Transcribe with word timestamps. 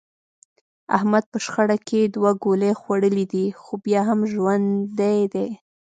احمد 0.97 1.23
په 1.31 1.37
شخړه 1.45 1.77
کې 1.87 1.99
دوه 2.15 2.31
ګولۍ 2.43 2.73
خوړلې 2.81 3.25
دي، 3.33 3.45
خو 3.61 3.73
بیا 3.85 4.01
هم 4.09 4.19
ژوندی 4.33 5.19
دی. 5.33 5.49